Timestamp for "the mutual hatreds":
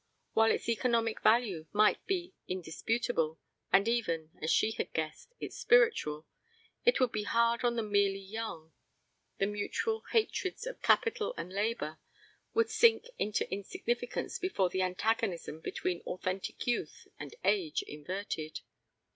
9.37-10.65